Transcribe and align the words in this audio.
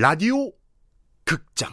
라디오 0.00 0.52
극장. 1.24 1.72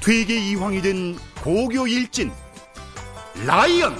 퇴계 0.00 0.38
이황이 0.50 0.80
된 0.80 1.18
고교 1.42 1.88
일진 1.88 2.30
라이언. 3.44 3.96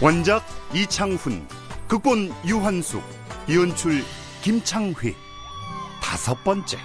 원작 0.00 0.46
이창훈 0.72 1.46
극본 1.86 2.32
유한숙 2.46 3.02
연출 3.52 4.02
김창휘. 4.40 5.14
다섯 6.00 6.42
번째 6.42 6.78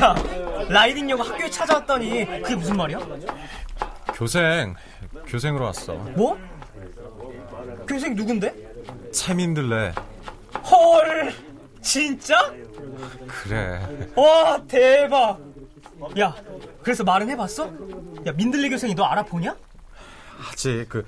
야, 0.00 0.14
라이딩 0.68 1.06
녀가 1.06 1.24
학교에 1.24 1.48
찾아왔더니 1.50 2.24
그게 2.42 2.56
무슨 2.56 2.76
말이야? 2.76 2.98
교생, 4.14 4.74
교생으로 5.26 5.66
왔어. 5.66 5.94
뭐? 5.94 6.38
교생 7.86 8.14
누군데? 8.14 8.54
채민들래. 9.12 9.92
헐, 10.70 11.34
진짜? 11.82 12.52
그래. 13.26 13.80
와, 14.16 14.60
대박. 14.66 15.38
야, 16.18 16.34
그래서 16.82 17.04
말은 17.04 17.28
해봤어? 17.30 17.70
야, 18.26 18.32
민들레 18.32 18.68
교생이 18.70 18.94
너 18.94 19.04
알아보냐? 19.04 19.54
아직 20.50 20.86
그 20.88 21.06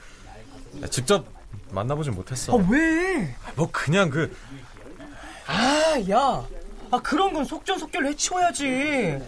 직접 0.90 1.26
만나보진 1.70 2.14
못했어. 2.14 2.56
아, 2.56 2.66
왜? 2.70 3.34
뭐 3.56 3.68
그냥 3.72 4.10
그 4.10 4.36
아, 5.46 5.94
야. 6.10 6.44
아, 6.90 7.00
그런 7.02 7.32
건 7.32 7.44
속전속결로 7.44 8.08
해치워야지. 8.08 9.18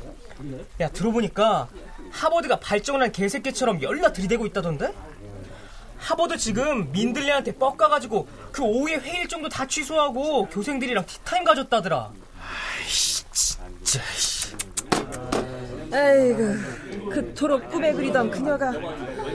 야, 0.80 0.88
들어보니까 0.90 1.68
하버드가 2.10 2.60
발정을 2.60 3.02
한 3.02 3.12
개새끼처럼 3.12 3.82
열나 3.82 4.12
들이대고 4.12 4.46
있다던데? 4.46 4.94
하버드 5.98 6.36
지금 6.36 6.90
민들레한테 6.92 7.56
뻑가가지고 7.56 8.28
그 8.52 8.62
오후에 8.62 8.96
회의 8.96 9.22
일정도 9.22 9.48
다 9.48 9.66
취소하고 9.66 10.46
교생들이랑 10.48 11.04
티타임 11.06 11.44
가졌다더라. 11.44 12.12
진짜 12.86 14.00
에이구, 15.92 17.10
그토록 17.10 17.68
꿈에 17.70 17.92
그리던 17.92 18.30
그녀가 18.30 18.72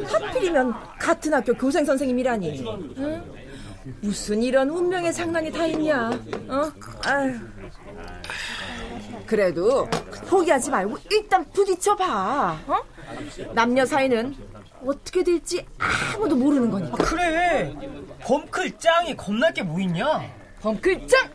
하필이면 0.08 0.74
같은 1.00 1.34
학교 1.34 1.54
교생 1.54 1.84
선생님이라니. 1.84 2.64
응? 2.98 3.24
무슨 4.00 4.42
이런 4.42 4.70
운명의 4.70 5.12
장난이 5.12 5.52
다 5.52 5.66
있냐? 5.66 6.10
어? 6.48 6.72
아유. 7.04 7.38
그래도 9.26 9.90
포기하지 10.30 10.70
말고 10.72 10.98
일단 11.12 11.46
부딪혀봐. 11.52 12.60
어? 12.68 12.84
남녀 13.54 13.86
사이는 13.86 14.36
어떻게 14.86 15.24
될지 15.24 15.66
아무도 15.78 16.36
모르는 16.36 16.70
거니까. 16.72 16.94
아, 16.94 16.98
그래. 17.06 17.74
범클 18.22 18.78
짱이 18.80 19.16
겁날 19.16 19.54
게 19.54 19.64
뭐 19.64 19.80
있냐? 19.80 20.22
범클 20.62 21.08
짱 21.08 21.30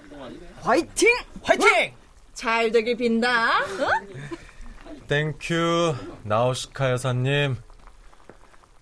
화이팅! 0.63 1.09
화이팅! 1.43 1.95
잘 2.35 2.71
되길 2.71 2.97
빈다. 2.97 3.61
어? 3.61 3.89
Thank 5.07 5.62
you 5.62 5.95
나우시카 6.25 6.91
여사님. 6.93 7.57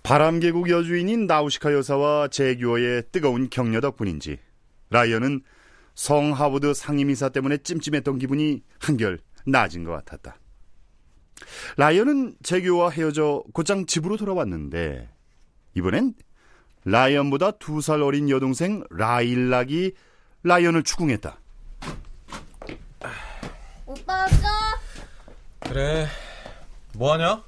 바람계곡 0.03 0.71
여주인인 0.71 1.27
나우시카 1.27 1.73
여사와 1.73 2.29
제규어의 2.29 3.05
뜨거운 3.13 3.51
격려 3.51 3.81
덕분인지 3.81 4.39
라이언은 4.91 5.43
성 5.97 6.33
하버드 6.33 6.75
상임이사 6.75 7.31
때문에 7.31 7.57
찜찜했던 7.59 8.19
기분이 8.19 8.63
한결 8.79 9.19
나아진 9.47 9.83
것 9.83 9.93
같았다. 9.93 10.37
라이언은 11.77 12.37
제규어와 12.43 12.91
헤어져 12.91 13.43
곧장 13.53 13.87
집으로 13.87 14.17
돌아왔는데 14.17 15.09
이번엔 15.75 16.15
라이언보다 16.85 17.53
두 17.53 17.81
살 17.81 18.03
어린 18.03 18.31
여동생 18.31 18.85
라일락이 18.91 19.95
라이언을 20.45 20.83
추궁했다. 20.85 21.41
오빠 23.87 24.13
왔어? 24.19 24.47
그래. 25.61 26.07
뭐 26.95 27.13
하냐? 27.15 27.43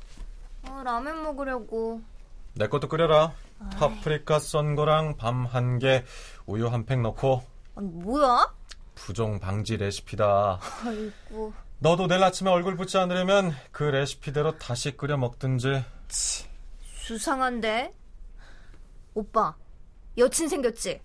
어, 0.69 0.82
라면 0.84 1.22
먹으려고. 1.22 2.00
내 2.54 2.66
것도 2.66 2.88
끓여라. 2.88 3.32
파프리카 3.76 4.38
썬 4.38 4.75
거랑 4.75 5.16
밤 5.16 5.47
한 5.47 5.78
개, 5.78 6.04
우유 6.47 6.69
한 6.69 6.84
팩 6.87 7.00
넣고 7.00 7.42
아니, 7.78 7.87
뭐야? 7.89 8.53
부종 8.97 9.39
방지 9.39 9.77
레시피다. 9.77 10.59
아이고. 10.84 11.53
너도 11.78 12.09
내일 12.09 12.25
아침에 12.25 12.50
얼굴 12.50 12.77
붓지 12.77 12.99
않으려면 12.99 13.53
그 13.71 13.84
레시피대로 13.84 14.59
다시 14.59 14.97
끓여 14.97 15.16
먹든지. 15.16 15.84
수상한데? 16.83 17.94
오빠, 19.15 19.55
여친 20.17 20.49
생겼지? 20.49 21.00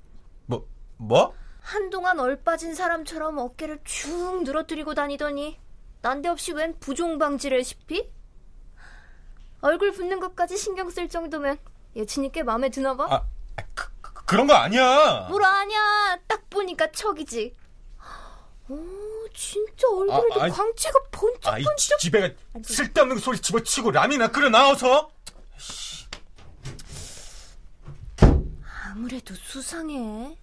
뭐 0.48 0.68
뭐? 0.98 1.34
한동안 1.62 2.20
얼빠진 2.20 2.74
사람처럼 2.74 3.38
어깨를 3.38 3.80
쭉 3.84 4.42
늘어뜨리고 4.44 4.96
다니더니 4.96 5.60
난데없이 6.02 6.54
웬 6.54 6.78
부종방지 6.80 7.50
레시피? 7.50 8.12
얼굴 9.62 9.92
붓는 9.92 10.20
것까지 10.20 10.58
신경 10.58 10.90
쓸 10.90 11.08
정도면 11.08 11.58
여친이 11.96 12.32
꽤 12.32 12.42
마음에 12.42 12.70
드나 12.70 12.96
봐? 12.98 13.06
아, 13.10 13.26
그, 14.26 14.36
그런 14.36 14.48
거 14.48 14.54
아니야. 14.54 15.28
뭘 15.30 15.44
아냐? 15.44 16.18
딱 16.28 16.50
보니까 16.50 16.92
척이지. 16.92 17.56
오, 18.70 18.80
진짜 19.34 19.88
얼굴에도 19.90 20.40
아, 20.42 20.44
아이, 20.46 20.50
광채가 20.52 21.00
번쩍번쩍. 21.12 21.78
지- 21.78 21.90
집에 22.00 22.36
쓸데없는 22.64 23.18
소리 23.18 23.40
집어치고 23.40 23.92
라면이나 23.92 24.30
끓여 24.30 24.50
나와서. 24.50 25.12
아무래도 28.86 29.34
수상해. 29.36 30.38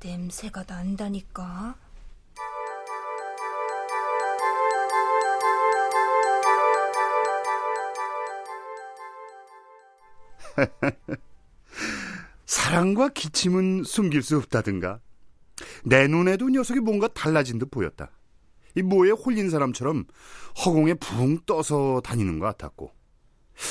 냄새가 0.00 0.64
난다니까. 0.68 1.74
사랑과 12.66 13.08
기침은 13.10 13.84
숨길 13.84 14.24
수 14.24 14.36
없다든가. 14.38 14.98
내 15.84 16.08
눈에도 16.08 16.48
녀석이 16.48 16.80
뭔가 16.80 17.06
달라진 17.06 17.60
듯 17.60 17.70
보였다. 17.70 18.10
이 18.74 18.82
뭐에 18.82 19.12
홀린 19.12 19.50
사람처럼 19.50 20.04
허공에 20.64 20.94
붕 20.94 21.38
떠서 21.46 22.00
다니는 22.02 22.40
것 22.40 22.46
같았고 22.46 22.92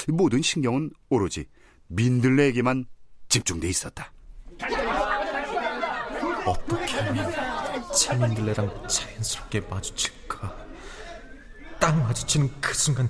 이 0.08 0.14
모든 0.14 0.42
신경은 0.42 0.92
오로지 1.10 1.46
민들레에게만 1.88 2.86
집중돼 3.28 3.68
있었다. 3.68 4.14
어떻게 6.46 6.98
하면 7.02 7.34
채민들레랑 7.94 8.88
자연스럽게 8.88 9.60
마주칠까? 9.60 10.68
딱 11.82 12.00
마주치는 12.00 12.50
그 12.62 12.74
순간 12.74 13.10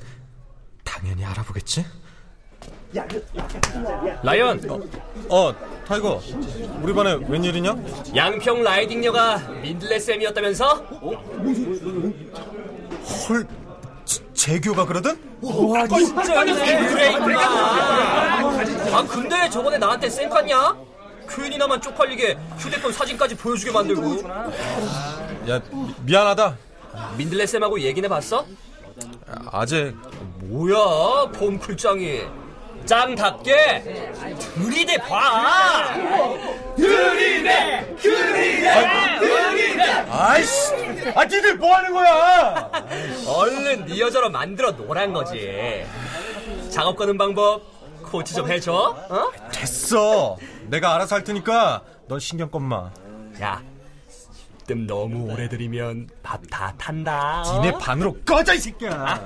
당연히 0.83 1.23
알아보겠지? 1.23 1.85
라이언, 4.23 4.61
어, 5.29 5.53
타이거. 5.87 6.21
우리 6.81 6.93
반에 6.93 7.17
웬일이냐? 7.27 7.75
양평 8.15 8.63
riding녀가 8.63 9.37
민들레 9.61 9.99
쌤이었다면서? 9.99 10.75
헐, 13.27 13.47
제- 14.05 14.23
재규가 14.33 14.85
그러든? 14.85 15.19
와, 15.41 15.87
진짜 15.87 16.43
그래. 16.43 17.15
아, 18.93 19.05
근데 19.07 19.49
저번에 19.49 19.77
나한테 19.77 20.09
쌩 20.09 20.29
깠냐? 20.29 20.77
괜히나만 21.27 21.81
쪽팔리게 21.81 22.37
휴대폰 22.57 22.93
사진까지 22.93 23.35
보여주게 23.35 23.71
만들고. 23.71 24.21
야, 25.49 25.59
미- 25.71 25.95
미안하다. 26.05 26.57
민들레 27.17 27.45
쌤하고 27.45 27.79
얘기는 27.81 28.05
해봤어? 28.07 28.45
아재, 29.51 29.93
뭐야, 30.39 31.31
폼클짱이. 31.33 32.21
짱답게 32.85 33.83
들이대 34.55 34.97
봐. 34.97 35.93
들이대, 36.75 37.95
들이대, 38.01 39.19
들이대. 39.19 39.83
아이씨! 40.09 40.73
아, 41.15 41.23
니들 41.25 41.55
뭐 41.57 41.75
하는 41.75 41.93
거야? 41.93 42.69
얼른 43.27 43.85
네 43.85 43.99
여자로 43.99 44.29
만들어 44.29 44.71
놓으란 44.71 45.13
거지. 45.13 45.85
작업 46.69 46.95
거는 46.95 47.17
방법 47.17 47.61
코치 48.03 48.33
좀 48.35 48.49
해줘. 48.49 48.73
어? 48.73 49.31
됐어. 49.51 50.37
내가 50.67 50.95
알아서 50.95 51.15
할 51.15 51.23
테니까 51.23 51.81
넌 52.07 52.19
신경 52.19 52.49
꺼 52.49 52.59
마. 52.59 52.91
야, 53.41 53.61
밥댐 54.59 54.87
너무 54.87 55.31
오래 55.31 55.47
들이면 55.49 56.09
밥 56.23 56.41
다 56.49 56.73
탄다. 56.77 57.43
어? 57.45 57.61
니네 57.61 57.77
반으로 57.79 58.15
꺼져 58.25 58.53
이 58.53 58.59
새끼야. 58.59 58.91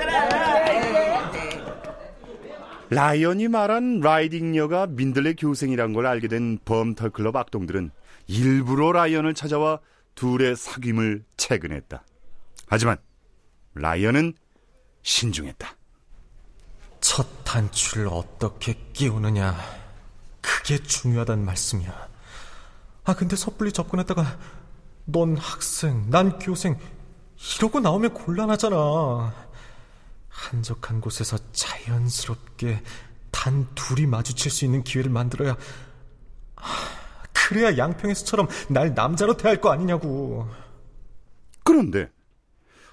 라이 0.00 1.19
언이 2.98 3.48
말한 3.48 4.00
라이딩녀가 4.00 4.88
민들레 4.88 5.34
교생이란 5.34 5.92
걸 5.92 6.06
알게 6.06 6.28
된 6.28 6.58
범털클럽 6.64 7.36
악동들은 7.36 7.90
일부러 8.26 8.92
라이언을 8.92 9.34
찾아와 9.34 9.78
둘의 10.14 10.56
사귐을 10.56 11.22
체근했다. 11.36 12.02
하지만 12.66 12.96
라이언은 13.74 14.34
신중했다. 15.02 15.76
첫 17.00 17.26
단추를 17.44 18.08
어떻게 18.08 18.74
끼우느냐 18.92 19.56
그게 20.40 20.78
중요하단 20.78 21.44
말씀이야. 21.44 22.08
아 23.04 23.14
근데 23.14 23.36
섣불리 23.36 23.72
접근했다가 23.72 24.38
넌 25.06 25.36
학생, 25.36 26.10
난 26.10 26.38
교생 26.38 26.76
이러고 27.56 27.80
나오면 27.80 28.14
곤란하잖아. 28.14 29.49
한적한 30.40 31.00
곳에서 31.00 31.38
자연스럽게 31.52 32.82
단 33.30 33.68
둘이 33.74 34.06
마주칠 34.06 34.50
수 34.50 34.64
있는 34.64 34.82
기회를 34.82 35.10
만들어야 35.10 35.56
그래야 37.32 37.76
양평에서처럼 37.76 38.48
날 38.68 38.94
남자로 38.94 39.36
대할 39.36 39.60
거 39.60 39.70
아니냐고. 39.70 40.48
그런데 41.62 42.10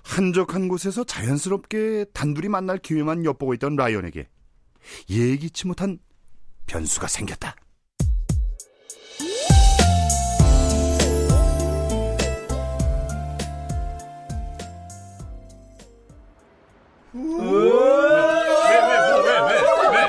한적한 0.04 0.68
곳에서 0.68 1.04
자연스럽게 1.04 2.06
단둘이 2.14 2.50
만날 2.50 2.78
기회만 2.78 3.26
엿보고 3.26 3.54
있던 3.56 3.76
라이언에게 3.76 4.28
예기치 5.10 5.68
못한 5.68 6.00
변수가 6.66 7.08
생겼다. 7.08 7.56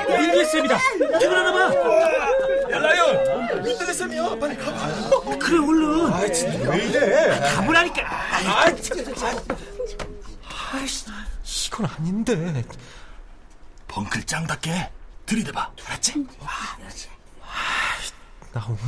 민들레쌤이다. 0.07 0.77
일어나 1.21 1.51
봐. 1.51 1.59
야 2.71 2.79
라이언, 2.79 3.63
민들레 3.63 3.93
쌤이야. 3.93 4.35
빨리 4.39 4.55
가봐. 4.57 5.37
그래 5.39 5.57
얼른. 5.57 6.13
아 6.13 6.31
진짜 6.31 6.69
왜 6.69 6.85
이래? 6.85 7.39
가보라니까. 7.55 8.01
아 8.05 8.75
진짜. 8.75 9.31
아이씨, 10.71 11.05
이건 11.67 11.85
아닌데. 11.87 12.63
벙클 13.87 14.23
짱답게 14.25 14.91
들이대봐. 15.25 15.71
알았지? 15.87 16.25
나오면 18.53 18.79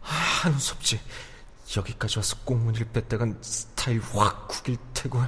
한수 0.00 0.74
없지. 0.74 1.00
여기까지 1.76 2.18
와서 2.18 2.36
꽁무니를 2.44 2.88
뺐다간 2.92 3.38
스타일 3.40 4.00
확 4.12 4.48
구길 4.48 4.76
테고. 4.94 5.22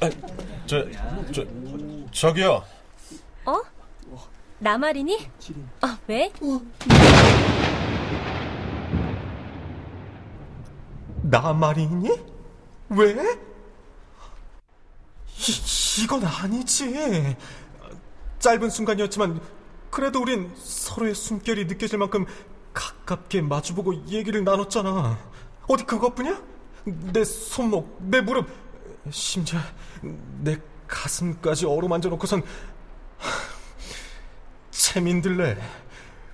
아, 0.00 0.10
저, 0.66 0.84
저, 1.32 1.44
저기요. 2.12 2.64
어? 3.44 3.62
나 4.58 4.76
말이니? 4.76 5.30
어, 5.82 5.86
왜? 6.08 6.32
나 11.22 11.52
말이니? 11.52 12.10
왜? 12.90 13.14
이, 15.38 16.02
이건 16.02 16.24
아니지. 16.24 17.36
짧은 18.40 18.70
순간이었지만 18.70 19.40
그래도 19.90 20.20
우린 20.20 20.52
서로의 20.56 21.14
숨결이 21.14 21.66
느껴질 21.66 21.98
만큼 21.98 22.26
가깝게 22.74 23.42
마주보고 23.42 23.94
얘기를 24.08 24.42
나눴잖아. 24.42 25.18
어디 25.68 25.84
그것뿐이야? 25.84 26.55
내 26.86 27.24
손목, 27.24 27.98
내 28.00 28.20
무릎, 28.20 28.48
심지어 29.10 29.58
내 30.40 30.56
가슴까지 30.86 31.66
어루만져 31.66 32.08
놓고선 32.10 32.42
채민들래 34.70 35.56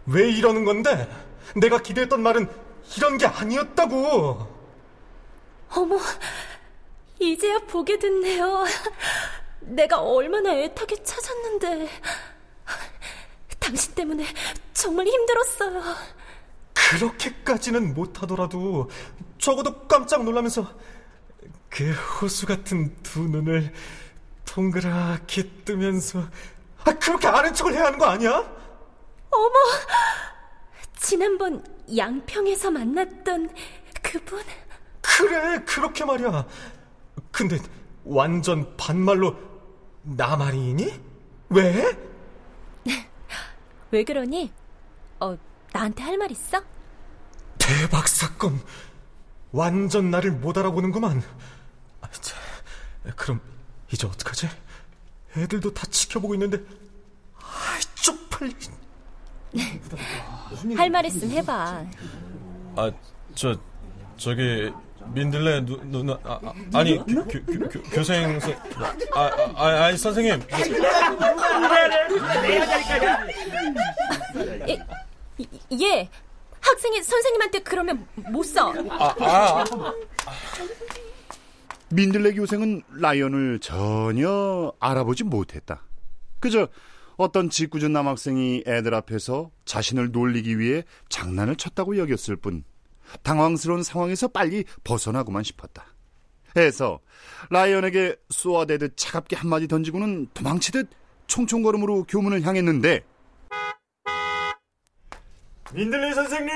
왜 0.06 0.30
이러는 0.30 0.64
건데? 0.64 1.08
내가 1.56 1.78
기대했던 1.78 2.22
말은 2.22 2.48
이런 2.96 3.18
게 3.18 3.26
아니었다고. 3.26 4.48
어머, 5.74 5.98
이제야 7.18 7.58
보게 7.60 7.98
됐네요. 7.98 8.64
내가 9.60 10.00
얼마나 10.00 10.52
애타게 10.52 11.02
찾았는데. 11.02 11.88
당신 13.58 13.94
때문에 13.94 14.26
정말 14.74 15.06
힘들었어요. 15.06 15.82
그렇게까지는 16.96 17.94
못하더라도 17.94 18.90
적어도 19.38 19.86
깜짝 19.86 20.24
놀라면서 20.24 20.66
그 21.70 21.90
호수 21.92 22.46
같은 22.46 22.94
두 23.02 23.20
눈을 23.22 23.72
동그랗게 24.44 25.64
뜨면서 25.64 26.22
아, 26.84 26.92
그렇게 26.98 27.28
아는 27.28 27.54
척을 27.54 27.72
해야 27.72 27.84
하는 27.86 27.98
거 27.98 28.06
아니야? 28.06 28.30
어머, 29.30 29.54
지난번 30.98 31.64
양평에서 31.96 32.70
만났던 32.70 33.48
그분. 34.02 34.42
그래, 35.00 35.62
그렇게 35.64 36.04
말이야. 36.04 36.46
근데 37.30 37.58
완전 38.04 38.76
반말로 38.76 39.36
나 40.02 40.36
말이니? 40.36 41.00
왜? 41.50 41.96
왜 43.90 44.04
그러니? 44.04 44.52
어, 45.20 45.36
나한테 45.72 46.02
할 46.02 46.18
말 46.18 46.30
있어? 46.30 46.62
대박 47.82 48.06
사건. 48.06 48.60
완전 49.50 50.12
나를 50.12 50.30
못 50.30 50.56
알아보는구만. 50.56 51.20
아, 52.00 52.08
자, 52.12 52.36
그럼 53.16 53.40
이제 53.92 54.06
어떡하지? 54.06 54.48
애들도 55.36 55.74
다 55.74 55.84
지켜보고 55.90 56.34
있는데 56.34 56.58
아, 57.34 57.80
쪽팔리. 57.96 58.54
할말 60.76 61.06
있으면 61.06 61.30
해봐. 61.38 61.84
아, 62.76 62.92
저 63.34 63.58
저기 64.16 64.72
민들레 65.12 65.62
누, 65.64 65.80
누, 65.82 66.04
누 66.04 66.16
아, 66.22 66.38
아, 66.74 66.84
니 66.84 66.98
교, 66.98 67.24
교, 67.26 67.68
교, 67.68 67.82
교생 67.90 68.38
선, 68.38 68.52
아, 69.12 69.28
아, 69.56 69.84
아니 69.86 69.98
선생님. 69.98 70.40
예, 74.68 74.78
예, 75.80 76.08
학생이 76.62 77.02
선생님한테 77.02 77.60
그러면 77.60 78.06
못 78.14 78.42
써. 78.44 78.72
아, 78.88 79.14
아, 79.20 79.64
민들레 81.90 82.32
교생은 82.32 82.82
라이언을 82.94 83.58
전혀 83.58 84.72
알아보지 84.80 85.24
못했다. 85.24 85.82
그저 86.40 86.68
어떤 87.16 87.50
짓궂은 87.50 87.92
남학생이 87.92 88.64
애들 88.66 88.94
앞에서 88.94 89.50
자신을 89.66 90.12
놀리기 90.12 90.58
위해 90.58 90.84
장난을 91.08 91.56
쳤다고 91.56 91.98
여겼을 91.98 92.36
뿐 92.36 92.64
당황스러운 93.22 93.82
상황에서 93.82 94.28
빨리 94.28 94.64
벗어나고만 94.84 95.42
싶었다. 95.42 95.86
해서 96.56 97.00
라이언에게 97.50 98.16
쏘아대듯 98.30 98.96
차갑게 98.96 99.36
한마디 99.36 99.68
던지고는 99.68 100.28
도망치듯 100.34 100.88
총총걸음으로 101.26 102.04
교문을 102.04 102.42
향했는데 102.42 103.04
민들레 105.74 106.12
선생님. 106.14 106.52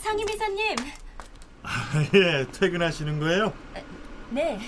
상임이사님. 0.00 0.76
예, 2.14 2.46
퇴근하시는 2.52 3.20
거예요? 3.20 3.52
네. 4.30 4.58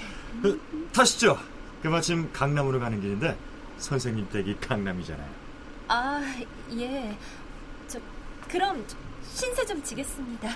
어, 0.45 0.93
타시죠. 0.93 1.39
그 1.83 1.89
마침 1.89 2.33
강남으로 2.33 2.79
가는 2.81 3.01
길인데 3.01 3.37
선생님 3.79 4.29
댁이 4.31 4.57
강남이잖아요. 4.61 5.29
아, 5.89 6.23
예. 6.79 7.17
저 7.89 7.99
그럼 8.49 8.87
신세 9.33 9.65
좀 9.67 9.83
지겠습니다. 9.83 10.49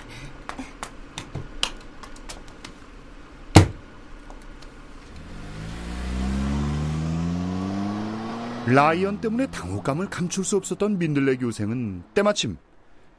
라이언 8.67 9.21
때문에 9.21 9.47
당혹감을 9.47 10.09
감출 10.09 10.43
수 10.43 10.57
없었던 10.57 10.99
민들레 10.99 11.37
교생은 11.37 12.03
때마침 12.13 12.57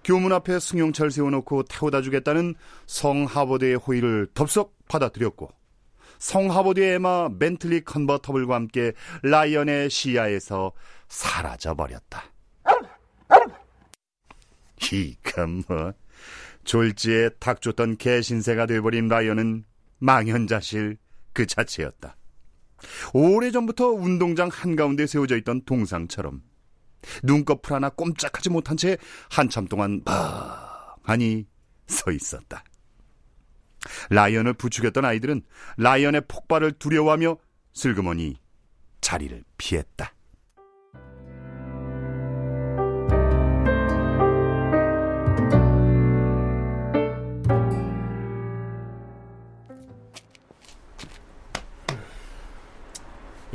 교문 0.05 0.33
앞에 0.33 0.59
승용차를 0.59 1.11
세워놓고 1.11 1.65
태워다 1.65 2.03
주겠다는 2.03 2.55
성 2.87 3.25
하버드의 3.25 3.77
호의를 3.77 4.29
덥석 4.35 4.77
받아들였고 4.89 5.51
성 6.19 6.51
하버드의 6.51 6.95
에마 6.95 7.31
벤틀리 7.39 7.83
컨버터블과 7.85 8.55
함께 8.55 8.93
라이언의 9.23 9.91
시야에서 9.91 10.73
사라져 11.09 11.75
버렸다. 11.75 12.25
이가 14.93 15.47
뭐 15.47 15.93
졸지에 16.65 17.31
탁 17.39 17.61
쫓던 17.61 17.97
개신세가 17.97 18.67
돼버린 18.67 19.09
라이언은 19.09 19.65
망연자실 19.99 20.99
그 21.33 21.47
자체였다. 21.47 22.17
오래전부터 23.13 23.89
운동장 23.89 24.49
한가운데 24.53 25.07
세워져 25.07 25.37
있던 25.39 25.63
동상처럼 25.65 26.43
눈꺼풀 27.23 27.75
하나 27.75 27.89
꼼짝하지 27.89 28.51
못한 28.51 28.77
채 28.77 28.97
한참 29.31 29.67
동안 29.67 30.03
멍하니 30.05 31.47
서 31.87 32.11
있었다. 32.11 32.65
라이언을 34.11 34.55
부추겼던 34.55 35.05
아이들은 35.05 35.43
라이언의 35.79 36.23
폭발을 36.29 36.73
두려워하며 36.73 37.37
슬그머니 37.73 38.37
자리를 39.01 39.43
피했다. 39.57 40.13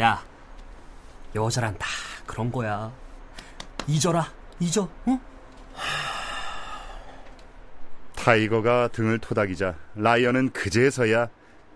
야, 0.05 0.23
여자란 1.33 1.75
다 1.79 1.87
그런 2.27 2.51
거야. 2.51 2.91
잊어라, 3.87 4.31
잊어, 4.59 4.87
응? 5.07 5.19
타이거가 8.15 8.89
등을 8.89 9.17
토닥이자 9.17 9.75
라이언은 9.95 10.51
그제서야 10.51 11.29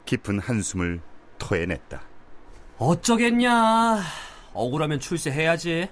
깊은 0.05 0.39
한숨을 0.41 1.01
토해냈다. 1.39 2.01
어쩌겠냐. 2.77 3.99
억울하면 4.53 4.99
출세해야지. 4.99 5.89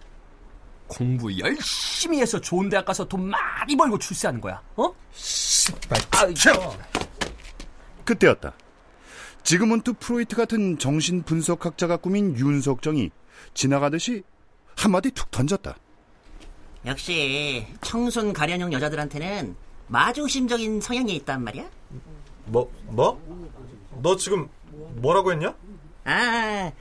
공부 0.87 1.35
열심히 1.39 2.21
해서 2.21 2.39
좋은 2.39 2.69
대학 2.69 2.85
가서 2.85 3.03
돈 3.05 3.29
많이 3.29 3.75
벌고 3.75 3.97
출세하는 3.97 4.39
거야. 4.39 4.61
어? 4.75 4.93
씨발, 5.11 5.97
그때였다. 8.05 8.53
지금은 9.47 9.79
또 9.79 9.93
프로이트 9.93 10.35
같은 10.35 10.77
정신 10.77 11.23
분석학자가 11.23 11.95
꾸민 11.95 12.37
윤석정이 12.37 13.11
지나가듯이 13.53 14.23
한마디 14.75 15.09
툭 15.11 15.31
던졌다. 15.31 15.73
역시 16.85 17.65
청순 17.79 18.33
가련형 18.33 18.73
여자들한테는 18.73 19.55
마조심적인 19.87 20.81
성향이 20.81 21.15
있단 21.15 21.45
말이야. 21.45 21.65
뭐, 22.47 22.69
뭐? 22.87 23.21
너 24.01 24.17
지금 24.17 24.49
뭐라고 24.95 25.31
했냐? 25.31 25.55
아, 26.03 26.73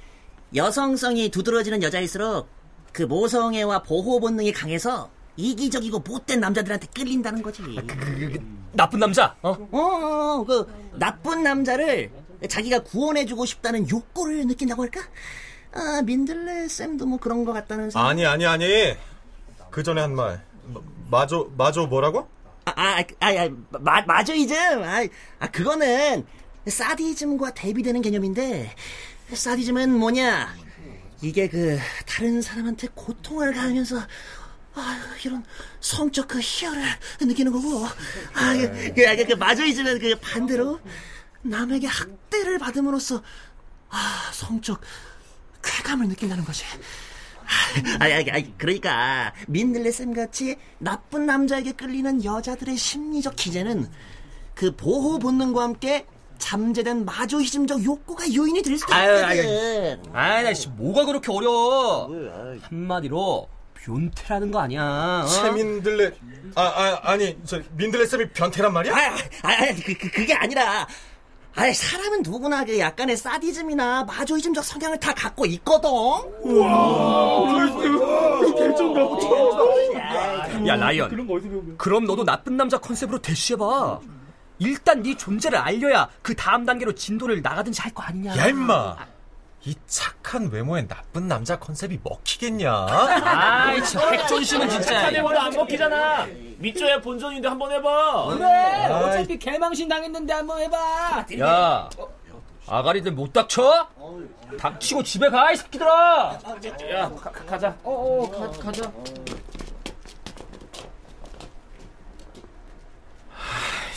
여성성이 0.52 1.28
두드러지는 1.28 1.84
여자일수록 1.84 2.48
그 2.90 3.04
모성애와 3.04 3.84
보호 3.84 4.18
본능이 4.18 4.52
강해서 4.52 5.08
이기적이고 5.36 6.00
못된 6.00 6.40
남자들한테 6.40 6.88
끌린다는 6.88 7.42
거지. 7.42 7.62
나쁜 8.72 8.98
남자, 8.98 9.36
어? 9.40 9.50
어, 9.50 9.78
어, 9.78 10.44
그 10.44 10.66
나쁜 10.98 11.44
남자를 11.44 12.10
자기가 12.48 12.80
구원해주고 12.80 13.46
싶다는 13.46 13.88
욕구를 13.88 14.46
느낀다고 14.46 14.82
할까? 14.82 15.00
아, 15.72 16.02
민들레 16.02 16.68
쌤도 16.68 17.06
뭐 17.06 17.18
그런 17.18 17.44
것 17.44 17.52
같다는 17.52 17.90
생각. 17.90 18.08
아니, 18.08 18.24
아니, 18.24 18.46
아니. 18.46 18.96
그 19.70 19.82
전에 19.82 20.00
한 20.00 20.14
말. 20.14 20.42
마- 20.72 20.80
마조, 21.10 21.52
마조 21.56 21.86
뭐라고? 21.86 22.28
아, 22.64 22.72
아, 22.76 22.98
아, 23.20 23.26
아, 23.28 23.48
마, 23.70 24.00
마조이즘. 24.02 24.56
아, 24.82 25.06
아, 25.38 25.50
그거는 25.50 26.26
사디즘과 26.66 27.54
대비되는 27.54 28.02
개념인데, 28.02 28.74
사디즘은 29.32 29.92
뭐냐? 29.96 30.54
이게 31.22 31.48
그, 31.48 31.78
다른 32.06 32.42
사람한테 32.42 32.88
고통을 32.94 33.52
가하면서, 33.54 34.00
아 34.78 35.00
이런 35.24 35.42
성적 35.80 36.26
그 36.28 36.38
희열을 36.40 36.82
느끼는 37.22 37.52
거고, 37.52 37.84
아, 37.86 38.52
그, 38.54 38.92
그, 38.94 39.24
그 39.26 39.32
마조이즘은 39.34 39.98
그 40.00 40.16
반대로, 40.20 40.80
남에게 41.48 41.86
학대를 41.86 42.58
받음으로써, 42.58 43.22
아, 43.90 44.30
성적 44.32 44.80
쾌감을 45.62 46.08
느낀다는 46.08 46.44
거지. 46.44 46.64
아니, 48.00 48.12
아니, 48.12 48.30
아니, 48.30 48.58
그러니까 48.58 49.32
민들레 49.46 49.90
쌤 49.92 50.12
같이 50.12 50.56
나쁜 50.78 51.26
남자에게 51.26 51.72
끌리는 51.72 52.24
여자들의 52.24 52.76
심리적 52.76 53.36
기제는 53.36 53.88
그 54.54 54.74
보호 54.74 55.18
본능과 55.18 55.62
함께 55.62 56.06
잠재된 56.38 57.04
마조이즘적 57.04 57.84
욕구가 57.84 58.32
요인이 58.34 58.62
될 58.62 58.76
수도 58.78 58.92
아유, 58.94 59.14
있거든. 59.32 60.14
아이, 60.14 60.42
나 60.44 60.52
씨, 60.52 60.68
뭐가 60.68 61.04
그렇게 61.04 61.32
어려워? 61.32 62.10
한마디로 62.62 63.48
변태라는 63.74 64.50
거 64.50 64.58
아니야. 64.60 65.22
어? 65.24 65.28
최민들레, 65.28 66.12
아, 66.56 66.62
아, 66.62 67.00
아니, 67.12 67.38
저, 67.44 67.60
민들레 67.72 68.06
쌤이 68.06 68.30
변태란 68.30 68.72
말이야? 68.72 68.94
아, 68.94 68.98
아, 69.42 69.48
아, 69.52 69.66
그, 69.84 69.94
그, 69.96 70.10
그게 70.10 70.34
아니라, 70.34 70.86
아, 71.56 71.72
사람은 71.72 72.22
누구나 72.22 72.64
그 72.64 72.78
약간의 72.78 73.16
사디즘이나 73.16 74.04
마조이즘적 74.04 74.62
성향을 74.62 75.00
다 75.00 75.14
갖고 75.14 75.46
있거든. 75.46 75.88
야, 80.66 80.76
라이언. 80.76 81.08
그럼 81.78 82.04
너도 82.04 82.24
나쁜 82.24 82.56
남자 82.58 82.76
컨셉으로 82.78 83.18
대시해봐. 83.20 84.00
일단 84.58 85.02
네 85.02 85.14
존재를 85.16 85.58
알려야 85.58 86.08
그 86.22 86.34
다음 86.34 86.64
단계로 86.64 86.94
진도를 86.94 87.42
나가든지 87.42 87.80
할 87.80 87.92
거 87.92 88.02
아니냐. 88.02 88.36
야, 88.36 88.48
임마. 88.48 88.96
이 89.66 89.74
착한 89.88 90.48
외모의 90.52 90.86
나쁜 90.86 91.26
남자 91.26 91.58
컨셉이 91.58 91.98
먹히겠냐? 92.04 92.70
아이, 92.70 93.82
저 93.84 93.98
핵존심은 94.10 94.70
진짜. 94.70 95.10
내보다 95.10 95.46
안 95.46 95.52
먹히잖아. 95.54 96.26
밑줘야 96.58 97.00
본전인데 97.00 97.48
한번 97.48 97.72
해봐. 97.72 98.26
그래, 98.36 98.86
어차피 98.86 99.36
개망신 99.36 99.88
당했는데 99.88 100.32
한번 100.32 100.60
해봐. 100.60 101.24
야, 101.40 101.90
아가리들 102.68 103.10
못 103.10 103.32
닥쳐? 103.32 103.88
닥치고 104.56 105.02
집에 105.02 105.28
가, 105.28 105.50
이 105.50 105.56
새끼들아! 105.56 106.38
야, 106.92 107.10
가, 107.10 107.30
가자. 107.32 107.76
어, 107.82 107.90
어, 107.90 108.30
가, 108.30 108.50
가자. 108.66 108.92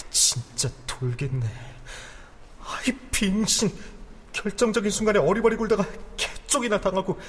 진짜 0.09 0.69
돌겠네. 0.87 1.45
아이, 2.63 2.91
빙신. 3.11 3.71
결정적인 4.43 4.89
순간에 4.89 5.19
어리버리 5.19 5.57
굴다가 5.57 5.85
개쪽이나 6.15 6.79
당하고 6.79 7.19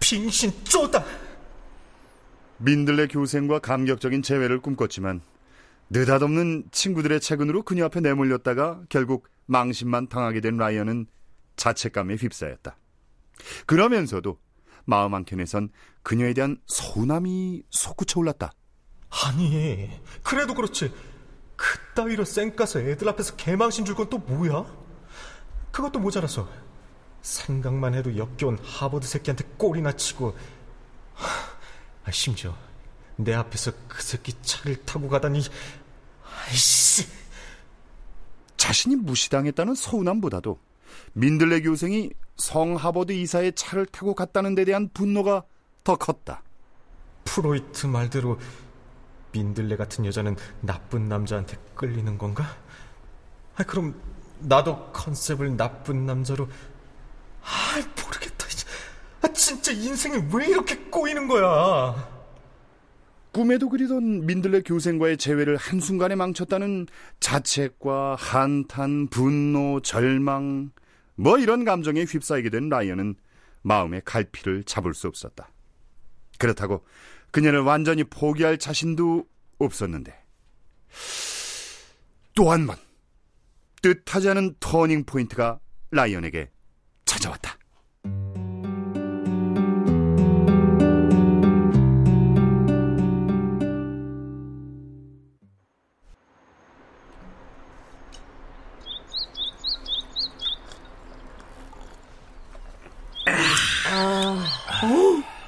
빙신 0.00 0.52
쪼다. 0.64 1.04
민들레 2.58 3.06
교생과 3.06 3.60
감격적인 3.60 4.22
재회를 4.22 4.60
꿈꿨지만 4.60 5.22
느닷없는 5.90 6.64
친구들의 6.72 7.20
채근으로 7.20 7.62
그녀 7.62 7.84
앞에 7.86 8.00
내몰렸다가 8.00 8.82
결국 8.88 9.28
망신만 9.46 10.08
당하게 10.08 10.40
된 10.40 10.56
라이언은 10.56 11.06
자책감에 11.56 12.14
휩싸였다. 12.16 12.76
그러면서도 13.66 14.38
마음 14.84 15.14
한켠에선 15.14 15.70
그녀에 16.02 16.32
대한 16.34 16.58
서운함이 16.66 17.62
솟구쳐 17.70 18.20
올랐다. 18.20 18.52
아니, 19.24 19.90
그래도 20.22 20.54
그렇지. 20.54 20.92
그따위로 21.56 22.24
쌩까서 22.24 22.80
애들 22.80 23.08
앞에서 23.08 23.36
개망신 23.36 23.84
줄 23.84 23.94
건 23.94 24.08
또 24.08 24.18
뭐야? 24.18 24.79
그것도 25.70 25.98
모자라서 26.00 26.48
생각만 27.22 27.94
해도 27.94 28.16
역겨운 28.16 28.58
하버드 28.62 29.06
새끼한테 29.06 29.44
꼬리나 29.56 29.92
치고 29.92 30.36
하, 31.14 32.10
심지어 32.10 32.56
내 33.16 33.34
앞에서 33.34 33.72
그 33.88 34.02
새끼 34.02 34.32
차를 34.42 34.84
타고 34.84 35.08
가다니 35.08 35.42
아이씨 36.48 37.06
자신이 38.56 38.96
무시당했다는 38.96 39.74
서운함보다도 39.74 40.58
민들레 41.12 41.62
교생이 41.62 42.10
성 42.36 42.76
하버드 42.76 43.12
이사의 43.12 43.52
차를 43.54 43.86
타고 43.86 44.14
갔다는 44.14 44.54
데 44.54 44.64
대한 44.64 44.88
분노가 44.92 45.44
더 45.84 45.96
컸다. 45.96 46.42
프로이트 47.24 47.86
말대로 47.86 48.38
민들레 49.32 49.76
같은 49.76 50.04
여자는 50.06 50.36
나쁜 50.60 51.08
남자한테 51.08 51.56
끌리는 51.74 52.18
건가? 52.18 52.56
아, 53.56 53.62
그럼 53.62 53.94
나도 54.40 54.90
컨셉을 54.92 55.56
나쁜 55.56 56.06
남자로 56.06 56.48
아 57.42 57.76
모르겠다. 58.04 58.46
아, 59.22 59.28
진짜 59.32 59.70
인생이 59.72 60.22
왜 60.34 60.48
이렇게 60.48 60.76
꼬이는 60.76 61.28
거야 61.28 62.08
꿈에도 63.32 63.68
그리던 63.68 64.26
민들레 64.26 64.62
교생과의 64.62 65.16
재회를 65.18 65.56
한순간에 65.56 66.14
망쳤다는 66.16 66.86
자책과 67.20 68.16
한탄, 68.18 69.06
분노, 69.08 69.80
절망, 69.80 70.72
뭐 71.14 71.38
이런 71.38 71.64
감정에 71.64 72.02
휩싸이게 72.04 72.50
된 72.50 72.68
라이언은 72.68 73.14
마음의 73.62 74.02
갈피를 74.04 74.64
잡을 74.64 74.94
수 74.94 75.06
없었다. 75.06 75.48
그렇다고 76.38 76.84
그녀를 77.30 77.60
완전히 77.60 78.02
포기할 78.04 78.58
자신도 78.58 79.24
없었는데 79.58 80.12
또 82.34 82.50
한 82.50 82.66
번 82.66 82.76
뜻하지 83.82 84.28
않은 84.30 84.56
터닝 84.60 85.04
포인트가 85.04 85.58
라이언에게 85.90 86.50
찾아왔다. 87.04 87.58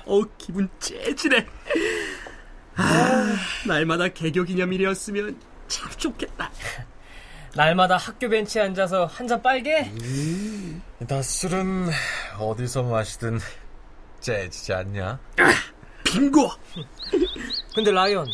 어 0.04 0.20
기분 0.36 0.68
째지네. 0.78 1.46
아, 2.76 3.36
날마다 3.66 4.08
개교 4.08 4.42
기념일이었으면 4.44 5.40
참 5.68 5.90
좋겠다. 5.96 6.41
날마다 7.54 7.96
학교 7.96 8.28
벤치에 8.28 8.62
앉아서 8.62 9.06
한 9.06 9.26
잔 9.28 9.42
빨게? 9.42 9.82
음, 9.84 10.82
낮술은 10.98 11.88
어디서 12.38 12.82
마시든 12.84 13.38
째지지 14.20 14.72
않냐? 14.72 15.18
아, 15.38 15.52
빙고! 16.04 16.48
근데 17.74 17.90
라이언, 17.90 18.26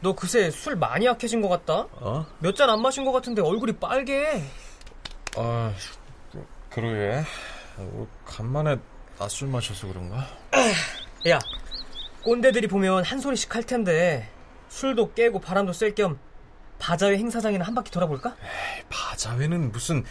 너 0.00 0.14
그새 0.14 0.50
술 0.50 0.76
많이 0.76 1.06
약해진 1.06 1.40
것 1.40 1.48
같다? 1.48 1.86
어? 1.92 2.26
몇 2.40 2.54
잔 2.54 2.68
안 2.70 2.80
마신 2.82 3.04
것 3.04 3.12
같은데 3.12 3.40
얼굴이 3.42 3.72
빨개. 3.76 4.42
아, 5.36 5.72
그러게. 6.70 7.22
어, 7.76 8.06
간만에 8.26 8.76
낮술 9.18 9.48
마셔서 9.48 9.88
그런가? 9.88 10.26
야, 11.28 11.38
꼰대들이 12.22 12.68
보면 12.68 13.04
한 13.04 13.18
소리씩 13.20 13.54
할 13.54 13.62
텐데 13.64 14.28
술도 14.68 15.14
깨고 15.14 15.40
바람도 15.40 15.72
쐴겸 15.72 16.18
바자회 16.78 17.16
행사장이나 17.16 17.64
한 17.64 17.74
바퀴 17.74 17.90
돌아볼까? 17.90 18.36
에이, 18.42 18.82
바자회는 18.88 19.72
무슨 19.72 20.04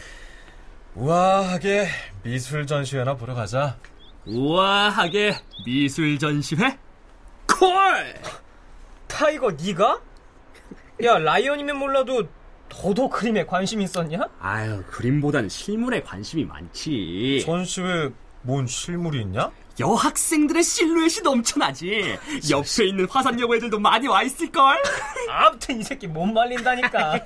우아하게 0.95 1.87
미술 2.23 2.65
전시회나 2.67 3.15
보러 3.15 3.33
가자. 3.33 3.77
우아하게 4.25 5.35
미술 5.65 6.17
전시회? 6.17 6.77
Call! 7.47 8.13
타이거 9.07 9.51
네가? 9.51 10.01
야 11.03 11.17
라이언이면 11.17 11.77
몰라도 11.77 12.27
너도 12.69 13.09
그림에 13.09 13.45
관심 13.45 13.81
있었냐? 13.81 14.19
아유 14.39 14.83
그림보단 14.87 15.49
실물에 15.49 16.01
관심이 16.01 16.45
많지. 16.45 17.43
전시회 17.45 18.09
뭔 18.41 18.65
실물이 18.65 19.21
있냐? 19.21 19.51
여학생들의 19.79 20.63
실루엣이 20.63 21.21
넘쳐나지. 21.23 22.17
옆에 22.49 22.85
있는 22.85 23.07
화산여고 23.09 23.55
애들도 23.55 23.79
많이 23.79 24.07
와 24.07 24.23
있을걸? 24.23 24.81
아무튼 25.29 25.79
이 25.79 25.83
새끼 25.83 26.07
못 26.07 26.25
말린다니까. 26.25 27.25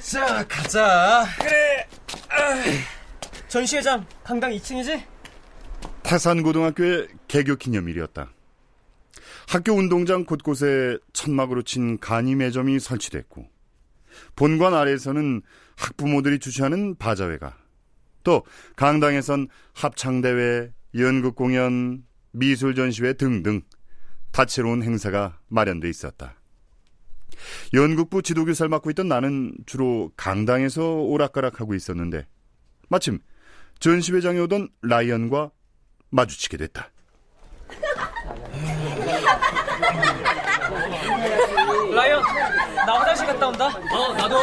자, 0.00 0.46
가자. 0.48 1.26
그래. 1.38 1.86
아, 2.30 2.62
전시회장 3.48 4.06
강당 4.24 4.50
2층이지? 4.52 5.02
태산고등학교의 6.02 7.08
개교 7.28 7.56
기념일이었다. 7.56 8.30
학교 9.48 9.72
운동장 9.74 10.24
곳곳에 10.24 10.98
천막으로 11.12 11.62
친 11.62 11.98
간이 11.98 12.34
매점이 12.34 12.80
설치됐고 12.80 13.46
본관 14.34 14.74
아래에서는 14.74 15.42
학부모들이 15.76 16.38
주최하는 16.38 16.96
바자회가 16.96 17.56
또 18.24 18.44
강당에선 18.74 19.48
합창대회, 19.72 20.72
연극 20.98 21.34
공연, 21.34 22.04
미술 22.32 22.74
전시회 22.74 23.12
등등 23.12 23.62
다채로운 24.32 24.82
행사가 24.82 25.38
마련돼 25.48 25.88
있었다. 25.88 26.36
연극부 27.74 28.22
지도교사를 28.22 28.68
맡고 28.68 28.90
있던 28.90 29.08
나는 29.08 29.52
주로 29.66 30.10
강당에서 30.16 30.94
오락가락하고 31.02 31.74
있었는데 31.74 32.26
마침 32.88 33.18
전시회장에 33.78 34.38
오던 34.40 34.68
라이언과 34.82 35.50
마주치게 36.10 36.56
됐다. 36.56 36.90
라이언, 41.94 42.22
나 42.86 42.94
화장실 43.00 43.26
갔다 43.26 43.48
온다. 43.48 43.66
어, 43.66 44.14
나도. 44.14 44.36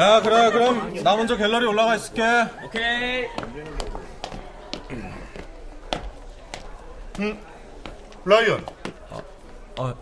야, 0.00 0.20
그래, 0.22 0.50
그럼 0.50 1.02
나 1.02 1.16
먼저 1.16 1.36
갤러리 1.36 1.66
올라가 1.66 1.96
있을게. 1.96 2.22
오케이. 2.64 3.26
응, 7.20 7.38
라이언. 8.24 8.64
아, 9.10 9.22
아 9.78 9.94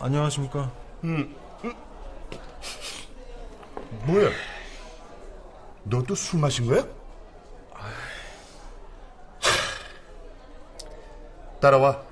안녕하십니까? 0.00 0.72
응, 1.04 1.32
응. 1.62 1.74
뭐야? 4.04 4.30
너또술 5.84 6.40
마신 6.40 6.66
거야? 6.66 6.84
따라와. 11.60 12.02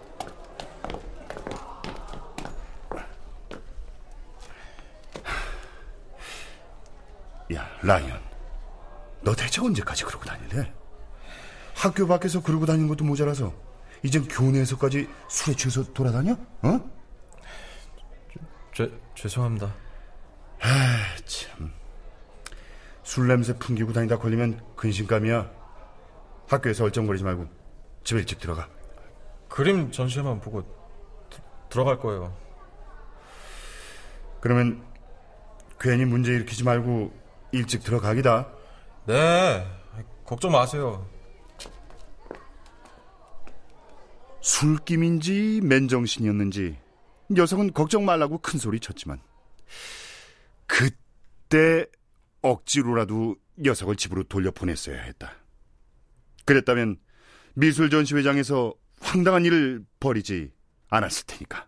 야, 7.55 7.69
라이언. 7.83 8.23
너 9.23 9.35
대체 9.35 9.61
언제까지 9.61 10.05
그러고 10.05 10.25
다닐래? 10.25 10.73
학교 11.75 12.07
밖에서 12.07 12.41
그러고 12.41 12.67
다니는 12.67 12.89
것도 12.89 13.05
모자라서 13.05 13.53
이젠 14.05 14.29
교내에서까지 14.29 15.09
술에 15.29 15.57
취해서 15.57 15.83
돌아다녀? 15.95 16.33
어? 16.63 16.91
죄, 18.75 18.91
죄송합니다. 19.15 19.75
아, 20.61 21.17
참. 21.25 21.73
술 23.03 23.27
냄새 23.29 23.57
풍기고 23.59 23.95
다니다 23.95 24.19
걸리면 24.19 24.61
근심감이야. 24.77 25.51
학교에서 26.49 26.85
얼쩡거리지 26.85 27.25
말고 27.25 27.47
집에 28.05 28.21
일찍 28.21 28.39
들어가. 28.41 28.69
그림 29.49 29.91
전시회만 29.91 30.41
보고 30.41 30.63
드, 31.31 31.41
들어갈 31.71 31.99
거예요. 31.99 32.37
그러면 34.41 34.85
괜히 35.81 36.05
문제 36.05 36.33
일으키지 36.33 36.63
말고 36.65 37.11
일찍 37.53 37.83
들어가기다. 37.83 38.49
네, 39.07 39.67
걱정 40.27 40.53
마세요. 40.53 41.07
술김인지 44.45 45.63
맨정신이었는지 45.65 46.77
녀석은 47.31 47.73
걱정 47.73 48.05
말라고 48.05 48.37
큰 48.39 48.59
소리 48.59 48.79
쳤지만 48.79 49.19
그때 50.67 51.87
억지로라도 52.43 53.37
녀석을 53.59 53.97
집으로 53.97 54.23
돌려보냈어야 54.25 55.01
했다. 55.01 55.33
그랬다면 56.45 56.99
미술 57.55 57.89
전시회장에서 57.89 58.75
황당한 59.01 59.47
일을 59.47 59.83
벌이지 59.99 60.53
않았을 60.91 61.25
테니까. 61.27 61.67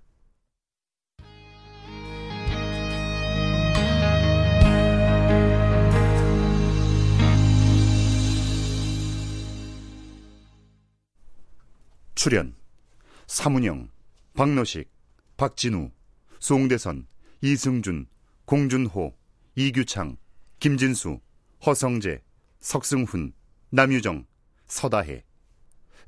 출연 12.14 12.54
사문영, 13.26 13.90
박노식, 14.34 14.88
박진우, 15.36 15.90
송대선, 16.38 17.06
이승준, 17.40 18.06
공준호, 18.44 19.14
이규창, 19.56 20.16
김진수, 20.60 21.20
허성재, 21.64 22.22
석승훈, 22.60 23.32
남유정, 23.70 24.26
서다해. 24.66 25.24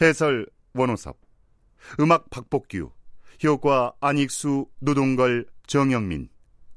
해설 0.00 0.46
원호섭. 0.74 1.18
음악 2.00 2.31
박복규. 2.31 2.92
효과 3.44 3.92
안익수, 4.00 4.68
노동걸, 4.78 5.46
정영민. 5.66 6.28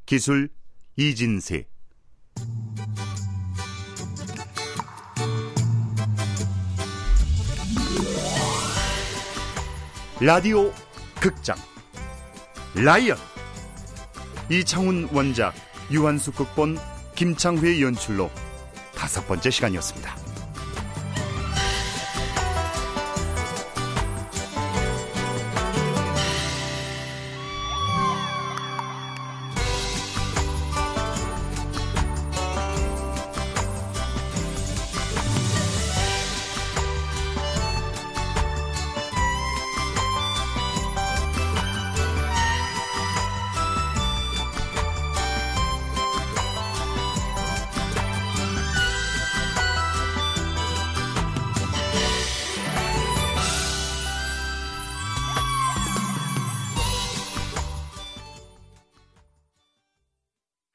기술 0.05 0.49
이진세 0.95 1.67
라디오 10.23 10.71
극장 11.19 11.57
라이언 12.75 13.17
이창훈 14.51 15.09
원작 15.11 15.55
유한숙 15.89 16.35
극본 16.35 16.77
김창회 17.15 17.81
연출로 17.81 18.29
다섯 18.95 19.27
번째 19.27 19.49
시간이었습니다. 19.49 20.20